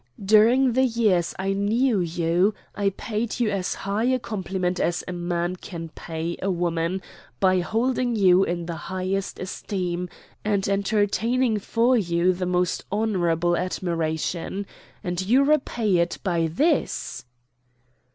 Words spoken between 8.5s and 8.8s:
the